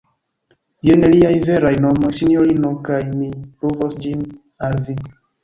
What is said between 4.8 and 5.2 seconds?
vi.